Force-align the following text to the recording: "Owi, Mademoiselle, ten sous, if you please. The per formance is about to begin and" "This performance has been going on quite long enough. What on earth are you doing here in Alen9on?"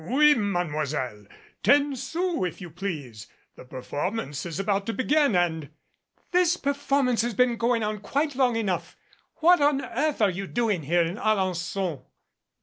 "Owi, 0.03 0.33
Mademoiselle, 0.35 1.25
ten 1.61 1.95
sous, 1.95 2.43
if 2.47 2.59
you 2.59 2.71
please. 2.71 3.27
The 3.55 3.65
per 3.65 3.83
formance 3.83 4.47
is 4.47 4.59
about 4.59 4.87
to 4.87 4.93
begin 4.93 5.35
and" 5.35 5.69
"This 6.31 6.57
performance 6.57 7.21
has 7.21 7.35
been 7.35 7.55
going 7.55 7.83
on 7.83 7.99
quite 7.99 8.33
long 8.35 8.55
enough. 8.55 8.97
What 9.41 9.61
on 9.61 9.85
earth 9.85 10.19
are 10.19 10.31
you 10.31 10.47
doing 10.47 10.81
here 10.81 11.03
in 11.03 11.17
Alen9on?" 11.17 12.03